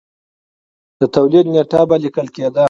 د 0.99 1.01
تولید 1.15 1.45
نېټه 1.53 1.81
به 1.89 1.95
لیکل 2.03 2.27
کېده 2.35 2.59